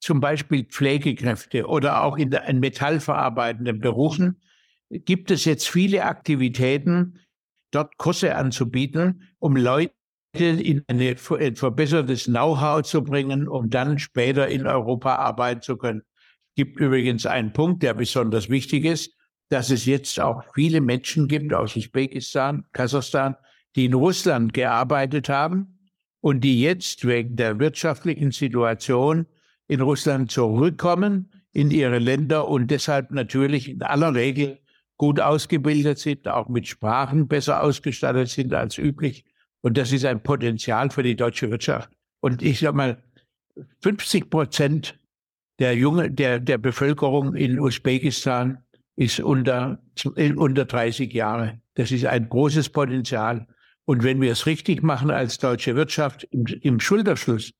zum 0.00 0.20
Beispiel 0.20 0.64
Pflegekräfte 0.64 1.66
oder 1.66 2.04
auch 2.04 2.16
in, 2.16 2.30
den 2.30 2.60
metallverarbeitenden 2.60 3.80
Berufen 3.80 4.40
gibt 4.88 5.32
es 5.32 5.46
jetzt 5.46 5.68
viele 5.68 6.04
Aktivitäten, 6.04 7.18
dort 7.72 7.96
Kurse 7.96 8.36
anzubieten, 8.36 9.34
um 9.40 9.56
Leute 9.56 9.92
in 10.36 10.84
eine, 10.86 11.16
ein 11.40 11.56
verbessertes 11.56 12.26
Know-how 12.26 12.82
zu 12.82 13.02
bringen, 13.02 13.48
um 13.48 13.68
dann 13.68 13.98
später 13.98 14.46
in 14.46 14.68
Europa 14.68 15.16
arbeiten 15.16 15.60
zu 15.60 15.76
können. 15.76 16.02
Es 16.50 16.54
gibt 16.54 16.78
übrigens 16.78 17.26
einen 17.26 17.52
Punkt, 17.52 17.82
der 17.82 17.94
besonders 17.94 18.48
wichtig 18.48 18.84
ist 18.84 19.10
dass 19.48 19.70
es 19.70 19.86
jetzt 19.86 20.20
auch 20.20 20.42
viele 20.54 20.80
Menschen 20.80 21.28
gibt 21.28 21.52
aus 21.52 21.76
Usbekistan, 21.76 22.64
Kasachstan, 22.72 23.36
die 23.76 23.86
in 23.86 23.94
Russland 23.94 24.54
gearbeitet 24.54 25.28
haben 25.28 25.78
und 26.20 26.40
die 26.40 26.60
jetzt 26.60 27.06
wegen 27.06 27.36
der 27.36 27.58
wirtschaftlichen 27.58 28.30
Situation 28.30 29.26
in 29.68 29.80
Russland 29.80 30.30
zurückkommen 30.30 31.30
in 31.52 31.70
ihre 31.70 31.98
Länder 31.98 32.48
und 32.48 32.70
deshalb 32.70 33.10
natürlich 33.10 33.68
in 33.68 33.82
aller 33.82 34.14
Regel 34.14 34.58
gut 34.96 35.20
ausgebildet 35.20 35.98
sind, 35.98 36.28
auch 36.28 36.48
mit 36.48 36.66
Sprachen 36.66 37.28
besser 37.28 37.62
ausgestattet 37.62 38.28
sind 38.28 38.54
als 38.54 38.78
üblich. 38.78 39.24
Und 39.60 39.76
das 39.76 39.92
ist 39.92 40.04
ein 40.04 40.22
Potenzial 40.22 40.90
für 40.90 41.02
die 41.02 41.16
deutsche 41.16 41.50
Wirtschaft. 41.50 41.90
Und 42.20 42.42
ich 42.42 42.60
sage 42.60 42.76
mal, 42.76 43.02
50 43.82 44.30
Prozent 44.30 44.98
der 45.58 45.76
der, 46.08 46.40
der 46.40 46.58
Bevölkerung 46.58 47.34
in 47.34 47.60
Usbekistan 47.60 48.63
ist 48.96 49.20
unter, 49.20 49.82
unter 50.36 50.64
30 50.64 51.12
Jahre. 51.12 51.60
Das 51.74 51.90
ist 51.90 52.06
ein 52.06 52.28
großes 52.28 52.70
Potenzial. 52.70 53.46
Und 53.84 54.02
wenn 54.02 54.20
wir 54.20 54.32
es 54.32 54.46
richtig 54.46 54.82
machen 54.82 55.10
als 55.10 55.38
deutsche 55.38 55.76
Wirtschaft 55.76 56.24
im, 56.30 56.46
im 56.46 56.80
Schulterschluss 56.80 57.52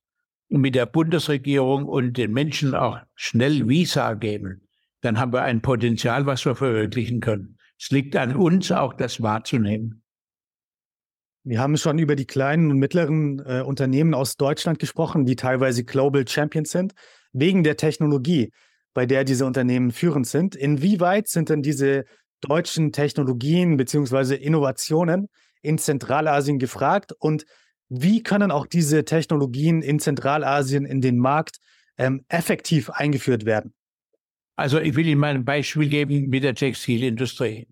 mit 0.49 0.75
der 0.75 0.87
Bundesregierung 0.87 1.85
und 1.87 2.17
den 2.17 2.33
Menschen 2.33 2.75
auch 2.75 2.99
schnell 3.14 3.69
Visa 3.69 4.14
geben, 4.14 4.62
dann 5.00 5.19
haben 5.19 5.33
wir 5.33 5.43
ein 5.43 5.61
Potenzial, 5.61 6.26
was 6.26 6.45
wir 6.47 6.55
verwirklichen 6.55 7.21
können. 7.21 7.59
Es 7.79 7.91
liegt 7.91 8.17
an 8.17 8.37
uns, 8.37 8.73
auch 8.73 8.95
das 8.95 9.21
wahrzunehmen. 9.21 10.03
Wir 11.43 11.61
haben 11.61 11.76
schon 11.76 11.99
über 11.99 12.17
die 12.17 12.26
kleinen 12.26 12.71
und 12.71 12.79
mittleren 12.79 13.38
äh, 13.41 13.61
Unternehmen 13.61 14.14
aus 14.14 14.37
Deutschland 14.37 14.79
gesprochen, 14.79 15.26
die 15.26 15.37
teilweise 15.37 15.85
Global 15.85 16.26
Champions 16.26 16.71
sind, 16.71 16.95
wegen 17.33 17.64
der 17.64 17.76
Technologie, 17.76 18.50
bei 18.95 19.07
der 19.07 19.25
diese 19.25 19.45
Unternehmen 19.45 19.91
führend 19.91 20.27
sind. 20.27 20.55
Inwieweit 20.55 21.29
sind 21.29 21.51
denn 21.51 21.63
diese 21.63 22.05
deutschen 22.41 22.93
Technologien 22.93 23.77
bzw. 23.77 24.37
Innovationen 24.37 25.29
in 25.63 25.79
Zentralasien 25.79 26.59
gefragt 26.59 27.13
und 27.19 27.45
wie 27.89 28.23
können 28.23 28.51
auch 28.51 28.67
diese 28.67 29.05
Technologien 29.05 29.83
in 29.83 29.99
Zentralasien 29.99 30.87
in 30.87 31.01
den 31.01 31.19
Markt 31.19 31.59
ähm, 31.99 32.25
effektiv 32.29 32.91
eingeführt 32.91 33.45
werden? 33.45 33.75
Also 34.57 34.79
ich 34.81 34.95
will 34.95 35.07
Ihnen 35.07 35.21
mal 35.21 35.35
ein 35.35 35.45
Beispiel 35.45 35.89
geben 35.89 36.29
mit 36.29 36.45
der 36.45 36.55
Textilindustrie. 36.55 37.69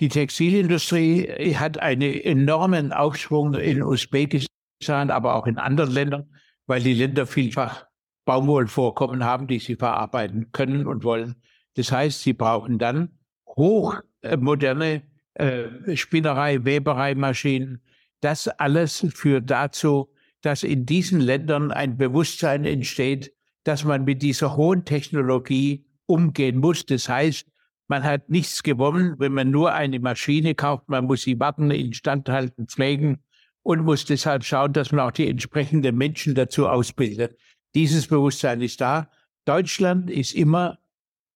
Die 0.00 0.08
Textilindustrie 0.08 1.54
hat 1.54 1.78
einen 1.78 2.14
enormen 2.14 2.92
Aufschwung 2.92 3.54
in 3.54 3.82
Usbekistan, 3.82 5.10
aber 5.10 5.34
auch 5.34 5.46
in 5.46 5.58
anderen 5.58 5.92
Ländern, 5.92 6.34
weil 6.66 6.82
die 6.82 6.94
Länder 6.94 7.26
vielfach 7.26 7.86
Baumwollvorkommen 8.24 9.24
haben, 9.24 9.46
die 9.46 9.58
sie 9.58 9.76
verarbeiten 9.76 10.52
können 10.52 10.86
und 10.86 11.04
wollen. 11.04 11.36
Das 11.74 11.90
heißt, 11.90 12.22
sie 12.22 12.32
brauchen 12.32 12.78
dann 12.78 13.18
hochmoderne 13.46 15.02
äh, 15.34 15.96
Spinnerei, 15.96 16.64
Webereimaschinen. 16.64 17.82
Das 18.20 18.48
alles 18.48 19.06
führt 19.14 19.50
dazu, 19.50 20.12
dass 20.42 20.62
in 20.62 20.86
diesen 20.86 21.20
Ländern 21.20 21.72
ein 21.72 21.96
Bewusstsein 21.96 22.64
entsteht, 22.64 23.32
dass 23.64 23.84
man 23.84 24.04
mit 24.04 24.22
dieser 24.22 24.56
hohen 24.56 24.84
Technologie 24.84 25.86
umgehen 26.06 26.58
muss. 26.58 26.84
Das 26.84 27.08
heißt, 27.08 27.46
man 27.88 28.04
hat 28.04 28.28
nichts 28.28 28.62
gewonnen, 28.62 29.16
wenn 29.18 29.32
man 29.32 29.50
nur 29.50 29.72
eine 29.72 30.00
Maschine 30.00 30.54
kauft. 30.54 30.88
Man 30.88 31.04
muss 31.04 31.22
sie 31.22 31.38
warten, 31.38 31.70
instand 31.70 32.28
halten, 32.28 32.66
pflegen 32.66 33.22
und 33.62 33.84
muss 33.84 34.04
deshalb 34.04 34.44
schauen, 34.44 34.72
dass 34.72 34.92
man 34.92 35.08
auch 35.08 35.12
die 35.12 35.28
entsprechenden 35.28 35.96
Menschen 35.96 36.34
dazu 36.34 36.68
ausbildet. 36.68 37.36
Dieses 37.74 38.06
Bewusstsein 38.06 38.60
ist 38.60 38.80
da. 38.80 39.10
Deutschland 39.44 40.10
ist 40.10 40.34
immer 40.34 40.78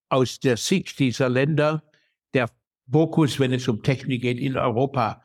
aus 0.09 0.39
der 0.39 0.57
Sicht 0.57 0.99
dieser 0.99 1.29
Länder 1.29 1.83
der 2.35 2.49
Fokus, 2.91 3.41
wenn 3.41 3.53
es 3.53 3.67
um 3.69 3.83
Technik 3.83 4.23
geht, 4.23 4.39
in 4.39 4.57
Europa. 4.57 5.23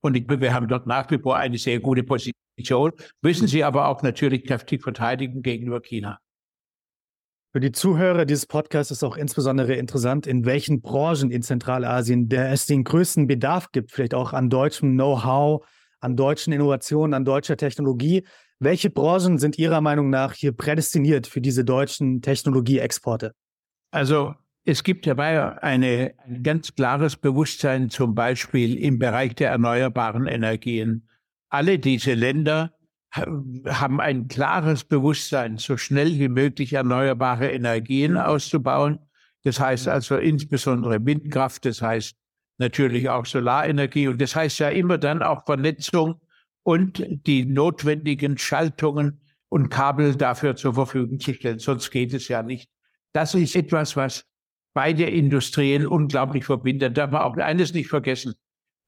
Und 0.00 0.16
ich, 0.16 0.28
wir 0.28 0.54
haben 0.54 0.68
dort 0.68 0.86
nach 0.86 1.10
wie 1.10 1.18
vor 1.18 1.36
eine 1.36 1.58
sehr 1.58 1.80
gute 1.80 2.04
Position, 2.04 2.92
müssen 3.22 3.48
sie 3.48 3.64
aber 3.64 3.88
auch 3.88 4.02
natürlich 4.02 4.44
kräftig 4.44 4.82
verteidigen 4.82 5.42
gegenüber 5.42 5.80
China. 5.80 6.20
Für 7.52 7.60
die 7.60 7.72
Zuhörer 7.72 8.24
dieses 8.24 8.46
Podcasts 8.46 8.90
ist 8.90 9.04
auch 9.04 9.16
insbesondere 9.16 9.74
interessant, 9.74 10.26
in 10.26 10.44
welchen 10.44 10.82
Branchen 10.82 11.30
in 11.30 11.42
Zentralasien 11.42 12.28
es 12.30 12.66
den 12.66 12.82
größten 12.82 13.28
Bedarf 13.28 13.70
gibt, 13.70 13.92
vielleicht 13.92 14.14
auch 14.14 14.32
an 14.32 14.50
deutschem 14.50 14.94
Know-how, 14.94 15.64
an 16.00 16.16
deutschen 16.16 16.52
Innovationen, 16.52 17.14
an 17.14 17.24
deutscher 17.24 17.56
Technologie. 17.56 18.26
Welche 18.60 18.90
Branchen 18.90 19.38
sind 19.38 19.58
Ihrer 19.58 19.80
Meinung 19.80 20.10
nach 20.10 20.32
hier 20.32 20.52
prädestiniert 20.52 21.26
für 21.26 21.40
diese 21.40 21.64
deutschen 21.64 22.22
Technologieexporte? 22.22 23.34
Also 23.90 24.34
es 24.64 24.82
gibt 24.82 25.06
dabei 25.06 25.62
eine, 25.62 26.14
ein 26.24 26.42
ganz 26.42 26.74
klares 26.74 27.16
Bewusstsein, 27.16 27.90
zum 27.90 28.14
Beispiel 28.14 28.78
im 28.78 28.98
Bereich 28.98 29.34
der 29.34 29.50
erneuerbaren 29.50 30.26
Energien. 30.26 31.08
Alle 31.50 31.78
diese 31.78 32.14
Länder 32.14 32.72
haben 33.12 34.00
ein 34.00 34.26
klares 34.26 34.84
Bewusstsein, 34.84 35.58
so 35.58 35.76
schnell 35.76 36.18
wie 36.18 36.28
möglich 36.28 36.72
erneuerbare 36.72 37.50
Energien 37.50 38.16
auszubauen. 38.16 38.98
Das 39.44 39.60
heißt 39.60 39.86
also 39.88 40.16
insbesondere 40.16 41.04
Windkraft, 41.04 41.64
das 41.66 41.82
heißt 41.82 42.16
natürlich 42.58 43.08
auch 43.10 43.26
Solarenergie 43.26 44.08
und 44.08 44.20
das 44.20 44.34
heißt 44.34 44.58
ja 44.60 44.70
immer 44.70 44.98
dann 44.98 45.22
auch 45.22 45.44
Vernetzung 45.44 46.20
und 46.64 47.04
die 47.26 47.44
notwendigen 47.44 48.36
Schaltungen 48.38 49.20
und 49.48 49.68
Kabel 49.68 50.16
dafür 50.16 50.56
zur 50.56 50.74
Verfügung 50.74 51.20
zu 51.20 51.32
stellen. 51.34 51.60
Sonst 51.60 51.90
geht 51.90 52.12
es 52.12 52.26
ja 52.26 52.42
nicht. 52.42 52.68
Das 53.12 53.34
ist 53.34 53.54
etwas, 53.54 53.94
was 53.96 54.24
beide 54.72 55.04
Industrien 55.04 55.86
unglaublich 55.86 56.44
verbindet. 56.44 56.96
Da 56.96 57.06
darf 57.06 57.12
man 57.12 57.22
auch 57.22 57.36
eines 57.36 57.72
nicht 57.72 57.88
vergessen, 57.88 58.34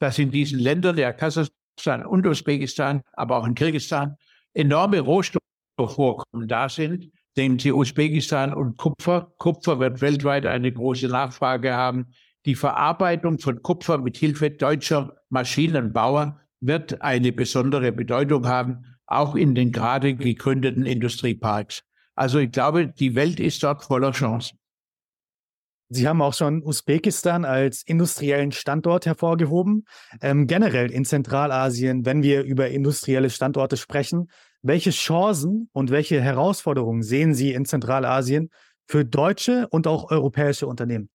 dass 0.00 0.18
in 0.18 0.30
diesen 0.30 0.58
Ländern, 0.58 0.96
der 0.96 1.12
Kasachstan, 1.12 2.04
und 2.04 2.26
Usbekistan, 2.26 3.02
aber 3.12 3.36
auch 3.36 3.46
in 3.46 3.54
Kirgisistan, 3.54 4.16
enorme 4.54 5.00
Rohstoffvorkommen 5.00 6.48
da 6.48 6.68
sind. 6.68 7.12
Nehmen 7.36 7.58
Sie 7.58 7.70
Usbekistan 7.70 8.54
und 8.54 8.78
Kupfer. 8.78 9.32
Kupfer 9.36 9.78
wird 9.78 10.00
weltweit 10.00 10.46
eine 10.46 10.72
große 10.72 11.06
Nachfrage 11.08 11.74
haben. 11.74 12.06
Die 12.46 12.54
Verarbeitung 12.54 13.38
von 13.38 13.62
Kupfer 13.62 13.98
mit 13.98 14.16
Hilfe 14.16 14.50
deutscher 14.50 15.14
Maschinenbauer 15.28 16.40
wird 16.60 17.02
eine 17.02 17.32
besondere 17.32 17.92
Bedeutung 17.92 18.46
haben, 18.46 18.96
auch 19.06 19.34
in 19.34 19.54
den 19.54 19.72
gerade 19.72 20.14
gegründeten 20.14 20.84
Industrieparks. 20.86 21.82
Also 22.14 22.38
ich 22.38 22.50
glaube, 22.50 22.88
die 22.88 23.14
Welt 23.14 23.40
ist 23.40 23.62
dort 23.62 23.84
voller 23.84 24.12
Chancen. 24.12 24.58
Sie 25.88 26.08
haben 26.08 26.20
auch 26.20 26.34
schon 26.34 26.62
Usbekistan 26.64 27.44
als 27.44 27.82
industriellen 27.82 28.50
Standort 28.50 29.06
hervorgehoben. 29.06 29.84
Ähm, 30.20 30.48
generell 30.48 30.90
in 30.90 31.04
Zentralasien, 31.04 32.04
wenn 32.04 32.24
wir 32.24 32.42
über 32.42 32.68
industrielle 32.68 33.30
Standorte 33.30 33.76
sprechen, 33.76 34.28
welche 34.62 34.90
Chancen 34.90 35.68
und 35.72 35.90
welche 35.90 36.20
Herausforderungen 36.20 37.02
sehen 37.02 37.34
Sie 37.34 37.52
in 37.52 37.66
Zentralasien 37.66 38.50
für 38.88 39.04
deutsche 39.04 39.68
und 39.68 39.86
auch 39.86 40.10
europäische 40.10 40.66
Unternehmen? 40.66 41.08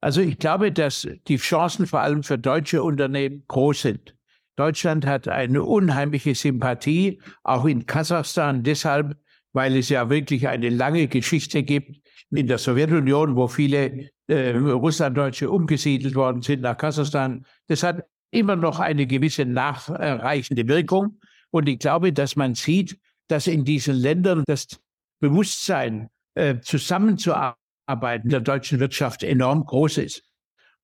Also 0.00 0.22
ich 0.22 0.38
glaube, 0.38 0.72
dass 0.72 1.06
die 1.26 1.36
Chancen 1.36 1.86
vor 1.86 2.00
allem 2.00 2.22
für 2.22 2.38
deutsche 2.38 2.82
Unternehmen 2.82 3.44
groß 3.48 3.82
sind. 3.82 4.14
Deutschland 4.58 5.06
hat 5.06 5.28
eine 5.28 5.62
unheimliche 5.62 6.34
Sympathie, 6.34 7.20
auch 7.44 7.64
in 7.64 7.86
Kasachstan 7.86 8.64
deshalb, 8.64 9.16
weil 9.52 9.76
es 9.76 9.88
ja 9.88 10.10
wirklich 10.10 10.48
eine 10.48 10.68
lange 10.68 11.06
Geschichte 11.06 11.62
gibt 11.62 12.00
in 12.32 12.48
der 12.48 12.58
Sowjetunion, 12.58 13.36
wo 13.36 13.46
viele 13.46 14.10
äh, 14.26 14.56
Russlanddeutsche 14.56 15.48
umgesiedelt 15.48 16.16
worden 16.16 16.42
sind 16.42 16.62
nach 16.62 16.76
Kasachstan. 16.76 17.46
Das 17.68 17.84
hat 17.84 18.04
immer 18.32 18.56
noch 18.56 18.80
eine 18.80 19.06
gewisse 19.06 19.44
nachreichende 19.44 20.66
Wirkung. 20.66 21.20
Und 21.50 21.68
ich 21.68 21.78
glaube, 21.78 22.12
dass 22.12 22.34
man 22.34 22.56
sieht, 22.56 22.98
dass 23.28 23.46
in 23.46 23.64
diesen 23.64 23.94
Ländern 23.94 24.42
das 24.44 24.66
Bewusstsein, 25.20 26.08
äh, 26.34 26.60
zusammenzuarbeiten 26.60 28.28
der 28.28 28.40
deutschen 28.40 28.80
Wirtschaft 28.80 29.22
enorm 29.22 29.64
groß 29.64 29.98
ist. 29.98 30.24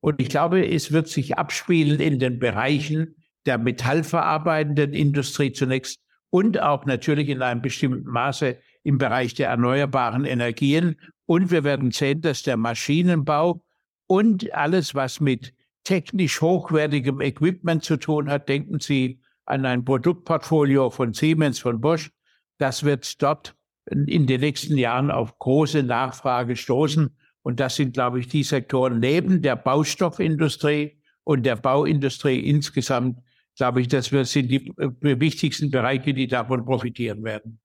Und 0.01 0.21
ich 0.21 0.29
glaube, 0.29 0.65
es 0.65 0.93
wird 0.93 1.09
sich 1.09 1.37
abspielen 1.37 1.99
in 1.99 2.21
den 2.21 2.39
Bereichen 2.39 3.17
der 3.47 3.59
metallverarbeitenden 3.59 4.93
Industrie 4.93 5.53
zunächst 5.53 6.01
und 6.31 6.61
auch 6.61 6.85
natürlich 6.87 7.29
in 7.29 7.43
einem 7.43 7.63
bestimmten 7.63 8.11
Maße 8.11 8.59
im 8.83 8.99
Bereich 8.99 9.35
der 9.35 9.49
erneuerbaren 9.49 10.25
Energien. 10.25 10.97
Und 11.27 11.51
wir 11.51 11.65
werden 11.65 11.91
sehen, 11.91 12.21
dass 12.21 12.43
der 12.43 12.57
Maschinenbau 12.57 13.65
und 14.07 14.53
alles, 14.53 14.95
was 14.95 15.21
mit 15.21 15.55
technisch 15.85 16.41
hochwertigem 16.41 17.21
Equipment 17.21 17.85
zu 17.85 17.97
tun 17.97 18.31
hat, 18.31 18.49
denken 18.49 18.81
Sie 18.81 19.21
an 19.45 19.67
ein 19.67 19.85
Produktportfolio 19.85 20.91
von 20.91 21.13
Siemens, 21.13 21.59
von 21.59 21.81
Bosch, 21.81 22.11
das 22.59 22.85
wird 22.85 23.23
dort 23.23 23.55
in 23.91 24.27
den 24.27 24.41
nächsten 24.41 24.79
Jahren 24.79 25.11
auf 25.11 25.39
große 25.39 25.83
Nachfrage 25.83 26.57
stoßen. 26.57 27.17
Und 27.43 27.61
das 27.61 27.77
sind, 27.77 27.93
glaube 27.93 28.21
ich, 28.21 28.29
die 28.29 28.43
Sektoren 28.43 29.01
neben 29.01 29.43
der 29.43 29.57
Baustoffindustrie 29.57 30.99
und 31.25 31.45
der 31.45 31.57
Bauindustrie 31.57 32.41
insgesamt, 32.41 33.19
glaube 33.57 33.81
ich, 33.81 33.89
das 33.89 34.07
sind 34.07 34.49
die 34.49 34.73
äh, 34.79 35.21
wichtigsten 35.21 35.71
Bereiche, 35.71 36.15
die 36.15 36.27
davon 36.27 36.65
profitieren 36.65 37.23
werden. 37.25 37.61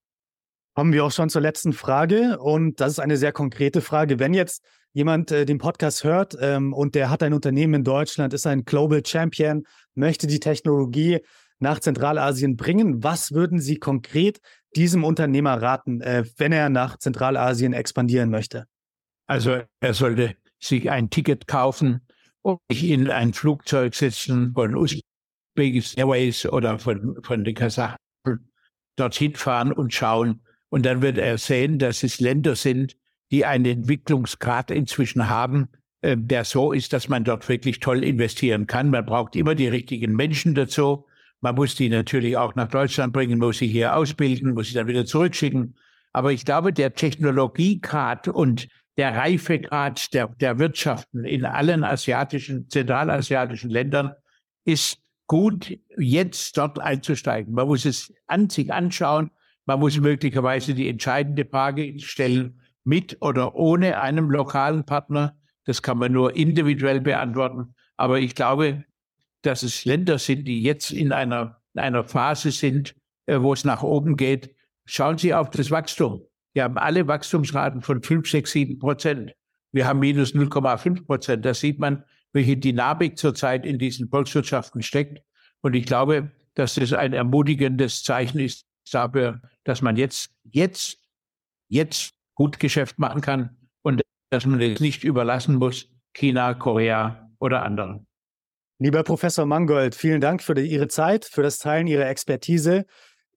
Kommen 0.75 0.93
wir 0.93 1.03
auch 1.03 1.11
schon 1.11 1.29
zur 1.29 1.41
letzten 1.41 1.73
Frage. 1.73 2.39
Und 2.39 2.79
das 2.79 2.93
ist 2.93 2.99
eine 2.99 3.17
sehr 3.17 3.31
konkrete 3.31 3.81
Frage. 3.81 4.19
Wenn 4.19 4.33
jetzt 4.33 4.63
jemand 4.93 5.31
äh, 5.31 5.45
den 5.45 5.57
Podcast 5.57 6.03
hört 6.03 6.37
ähm, 6.39 6.73
und 6.73 6.95
der 6.95 7.09
hat 7.09 7.23
ein 7.23 7.33
Unternehmen 7.33 7.75
in 7.75 7.83
Deutschland, 7.83 8.33
ist 8.33 8.47
ein 8.47 8.65
Global 8.65 9.05
Champion, 9.05 9.63
möchte 9.95 10.27
die 10.27 10.39
Technologie 10.39 11.19
nach 11.59 11.79
Zentralasien 11.79 12.55
bringen, 12.55 13.03
was 13.03 13.33
würden 13.33 13.59
Sie 13.59 13.77
konkret 13.77 14.39
diesem 14.75 15.03
Unternehmer 15.03 15.61
raten, 15.61 16.01
äh, 16.01 16.23
wenn 16.37 16.51
er 16.51 16.69
nach 16.69 16.97
Zentralasien 16.97 17.73
expandieren 17.73 18.29
möchte? 18.29 18.65
Also 19.27 19.61
er 19.79 19.93
sollte 19.93 20.35
sich 20.59 20.89
ein 20.89 21.09
Ticket 21.09 21.47
kaufen 21.47 22.07
und 22.41 22.59
sich 22.71 22.89
in 22.89 23.09
ein 23.09 23.33
Flugzeug 23.33 23.95
setzen 23.95 24.53
von 24.53 24.75
Uzbekistan 25.59 25.99
Airways 25.99 26.45
oder 26.45 26.79
von, 26.79 27.17
von 27.23 27.43
den 27.43 27.55
Kasachen 27.55 27.97
dorthin 28.95 29.35
fahren 29.35 29.71
und 29.71 29.93
schauen, 29.93 30.41
und 30.69 30.85
dann 30.85 31.01
wird 31.01 31.17
er 31.17 31.37
sehen, 31.37 31.79
dass 31.79 32.03
es 32.03 32.19
Länder 32.19 32.55
sind, 32.55 32.95
die 33.31 33.45
einen 33.45 33.65
Entwicklungsgrad 33.65 34.71
inzwischen 34.71 35.29
haben, 35.29 35.67
äh, 36.01 36.15
der 36.17 36.45
so 36.45 36.71
ist, 36.71 36.93
dass 36.93 37.09
man 37.09 37.23
dort 37.23 37.47
wirklich 37.49 37.79
toll 37.79 38.03
investieren 38.03 38.67
kann. 38.67 38.89
Man 38.89 39.05
braucht 39.05 39.35
immer 39.35 39.55
die 39.55 39.67
richtigen 39.67 40.15
Menschen 40.15 40.55
dazu. 40.55 41.05
Man 41.41 41.55
muss 41.55 41.75
die 41.75 41.89
natürlich 41.89 42.37
auch 42.37 42.55
nach 42.55 42.67
Deutschland 42.67 43.13
bringen, 43.13 43.39
muss 43.39 43.59
sie 43.59 43.67
hier 43.67 43.95
ausbilden, 43.95 44.53
muss 44.53 44.67
sie 44.67 44.73
dann 44.73 44.87
wieder 44.87 45.05
zurückschicken. 45.05 45.75
Aber 46.11 46.31
ich 46.31 46.45
glaube, 46.45 46.73
der 46.73 46.93
Technologiegrad 46.93 48.27
und 48.27 48.67
der 48.97 49.15
Reifegrad 49.15 50.13
der, 50.13 50.27
der 50.27 50.59
Wirtschaften 50.59 51.23
in 51.23 51.45
allen 51.45 51.83
asiatischen, 51.83 52.69
zentralasiatischen 52.69 53.69
Ländern 53.69 54.13
ist 54.65 55.01
gut, 55.29 55.77
jetzt 55.97 56.57
dort 56.57 56.79
einzusteigen. 56.79 57.53
Man 57.53 57.67
muss 57.67 57.85
es 57.85 58.11
an 58.27 58.49
sich 58.49 58.73
anschauen. 58.73 59.29
Man 59.65 59.79
muss 59.79 59.97
möglicherweise 59.99 60.73
die 60.73 60.89
entscheidende 60.89 61.45
Frage 61.45 61.99
stellen, 61.99 62.59
mit 62.83 63.17
oder 63.21 63.55
ohne 63.55 64.01
einem 64.01 64.31
lokalen 64.31 64.85
Partner. 64.85 65.37
Das 65.65 65.83
kann 65.83 65.99
man 65.99 66.11
nur 66.11 66.35
individuell 66.35 66.99
beantworten. 66.99 67.75
Aber 67.95 68.19
ich 68.19 68.33
glaube, 68.33 68.83
dass 69.43 69.61
es 69.61 69.85
Länder 69.85 70.17
sind, 70.17 70.47
die 70.47 70.63
jetzt 70.63 70.91
in 70.91 71.11
einer, 71.11 71.61
in 71.75 71.81
einer 71.81 72.03
Phase 72.03 72.49
sind, 72.49 72.95
äh, 73.27 73.39
wo 73.39 73.53
es 73.53 73.63
nach 73.63 73.83
oben 73.83 74.17
geht. 74.17 74.55
Schauen 74.85 75.19
Sie 75.19 75.33
auf 75.33 75.51
das 75.51 75.69
Wachstum. 75.69 76.23
Wir 76.53 76.63
haben 76.63 76.79
alle 76.79 77.07
Wachstumsraten 77.07 77.83
von 77.83 78.01
5, 78.01 78.27
6, 78.27 78.51
7 78.51 78.79
Prozent. 78.79 79.33
Wir 79.71 79.85
haben 79.85 79.99
minus 79.99 80.33
0,5 80.33 81.05
Prozent. 81.05 81.45
Da 81.45 81.53
sieht 81.53 81.77
man, 81.77 82.03
welche 82.33 82.57
Dynamik 82.57 83.17
zurzeit 83.17 83.65
in 83.65 83.79
diesen 83.79 84.09
Volkswirtschaften 84.09 84.81
steckt. 84.81 85.21
Und 85.61 85.75
ich 85.75 85.85
glaube, 85.85 86.31
dass 86.53 86.75
das 86.75 86.93
ein 86.93 87.13
ermutigendes 87.13 88.03
Zeichen 88.03 88.39
ist 88.39 88.65
dafür, 88.91 89.41
dass 89.63 89.81
man 89.81 89.95
jetzt, 89.95 90.31
jetzt, 90.43 90.97
jetzt 91.67 92.13
gut 92.35 92.59
Geschäft 92.59 92.99
machen 92.99 93.21
kann 93.21 93.57
und 93.81 94.01
dass 94.29 94.45
man 94.45 94.61
es 94.61 94.79
nicht 94.79 95.03
überlassen 95.03 95.55
muss, 95.55 95.87
China, 96.13 96.53
Korea 96.53 97.29
oder 97.39 97.63
anderen. 97.63 98.07
Lieber 98.79 99.03
Professor 99.03 99.45
Mangold, 99.45 99.93
vielen 99.93 100.21
Dank 100.21 100.41
für 100.41 100.53
die, 100.53 100.61
Ihre 100.61 100.87
Zeit, 100.87 101.25
für 101.25 101.43
das 101.43 101.59
Teilen 101.59 101.87
Ihrer 101.87 102.07
Expertise. 102.07 102.85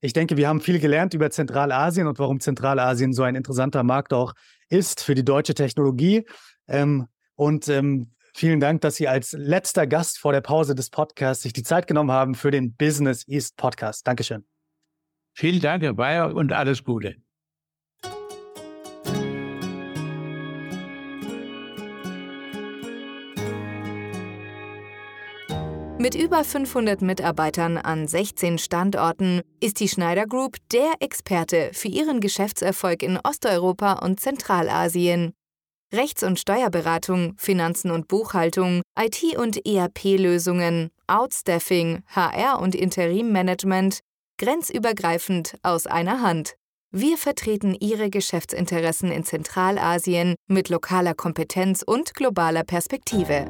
Ich 0.00 0.12
denke, 0.12 0.36
wir 0.36 0.48
haben 0.48 0.60
viel 0.60 0.78
gelernt 0.78 1.14
über 1.14 1.30
Zentralasien 1.30 2.06
und 2.06 2.18
warum 2.18 2.40
Zentralasien 2.40 3.12
so 3.12 3.22
ein 3.22 3.34
interessanter 3.34 3.82
Markt 3.82 4.12
auch 4.12 4.34
ist 4.68 5.02
für 5.02 5.14
die 5.14 5.24
deutsche 5.24 5.54
Technologie. 5.54 6.26
Ähm, 6.68 7.08
und 7.34 7.68
ähm, 7.68 8.12
vielen 8.34 8.60
Dank, 8.60 8.80
dass 8.80 8.96
Sie 8.96 9.08
als 9.08 9.32
letzter 9.32 9.86
Gast 9.86 10.18
vor 10.18 10.32
der 10.32 10.40
Pause 10.40 10.74
des 10.74 10.90
Podcasts 10.90 11.42
sich 11.42 11.52
die 11.52 11.62
Zeit 11.62 11.86
genommen 11.86 12.12
haben 12.12 12.34
für 12.34 12.50
den 12.50 12.74
Business 12.74 13.26
East 13.28 13.56
Podcast. 13.56 14.06
Dankeschön. 14.06 14.44
Vielen 15.34 15.60
Dank, 15.60 15.82
Herr 15.82 15.94
Bayer, 15.94 16.34
und 16.34 16.52
alles 16.52 16.84
Gute. 16.84 17.16
Mit 26.02 26.16
über 26.16 26.42
500 26.42 27.00
Mitarbeitern 27.00 27.78
an 27.78 28.08
16 28.08 28.58
Standorten 28.58 29.42
ist 29.60 29.78
die 29.78 29.86
Schneider 29.86 30.26
Group 30.26 30.56
der 30.72 30.94
Experte 30.98 31.70
für 31.74 31.86
ihren 31.86 32.18
Geschäftserfolg 32.18 33.04
in 33.04 33.20
Osteuropa 33.22 33.92
und 34.04 34.18
Zentralasien. 34.18 35.32
Rechts- 35.92 36.22
und 36.22 36.38
Steuerberatung, 36.38 37.34
Finanzen 37.36 37.90
und 37.90 38.08
Buchhaltung, 38.08 38.80
IT- 38.98 39.36
und 39.36 39.66
ERP-Lösungen, 39.66 40.90
Outstaffing, 41.06 42.02
HR- 42.14 42.60
und 42.60 42.74
Interimmanagement, 42.74 44.00
grenzübergreifend 44.38 45.56
aus 45.62 45.86
einer 45.86 46.22
Hand. 46.22 46.54
Wir 46.90 47.16
vertreten 47.18 47.74
Ihre 47.78 48.10
Geschäftsinteressen 48.10 49.10
in 49.10 49.24
Zentralasien 49.24 50.34
mit 50.46 50.68
lokaler 50.68 51.14
Kompetenz 51.14 51.82
und 51.82 52.14
globaler 52.14 52.64
Perspektive. 52.64 53.46